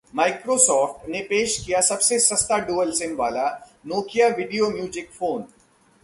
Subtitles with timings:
[0.13, 3.47] Microsoft ने पेश किया सबसे सस्ता डुअल सिम वाला
[3.87, 5.45] नोकिया वीडियो-म्यूजिक फोन